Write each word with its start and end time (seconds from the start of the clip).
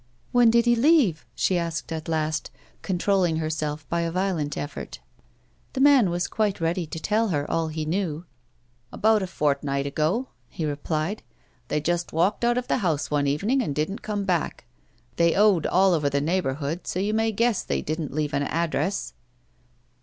"When 0.31 0.49
did 0.49 0.65
he 0.65 0.75
leave?" 0.75 1.27
she 1.35 1.59
asked 1.59 1.91
at 1.91 2.07
last, 2.07 2.49
controlling 2.81 3.35
her 3.35 3.51
self 3.51 3.87
by 3.87 4.01
a 4.01 4.09
violent 4.09 4.57
effort. 4.57 4.99
The 5.73 5.79
man 5.79 6.09
was 6.09 6.27
quite 6.27 6.59
ready 6.59 6.87
to 6.87 6.99
tell 6.99 7.27
her 7.27 7.45
all 7.51 7.67
he 7.67 7.85
knew." 7.85 8.25
About 8.91 9.21
a 9.21 9.27
fortnight 9.27 9.85
ago," 9.85 10.29
he 10.49 10.65
replied." 10.65 11.21
They 11.67 11.79
just 11.81 12.13
walked 12.13 12.43
out 12.43 12.57
of 12.57 12.67
the 12.67 12.79
house 12.79 13.11
one 13.11 13.27
evening 13.27 13.61
and 13.61 13.75
didn't 13.75 14.01
come 14.01 14.23
back. 14.23 14.65
They 15.17 15.35
owed 15.35 15.67
all 15.67 15.93
over 15.93 16.09
the 16.09 16.19
neighourhood, 16.19 16.87
so 16.87 16.97
you 16.99 17.13
may 17.13 17.31
guess 17.31 17.61
they 17.61 17.83
didn't 17.83 18.11
leave 18.11 18.33
any 18.33 18.47
address." 18.47 19.13